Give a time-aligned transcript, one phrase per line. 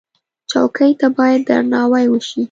[0.51, 2.39] چوکۍ ته باید درناوی وشي.